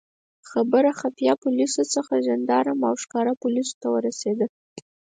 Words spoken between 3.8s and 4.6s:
ته ورسېده.